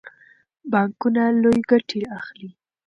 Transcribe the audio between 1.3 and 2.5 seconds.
لویې ګټې اخلي.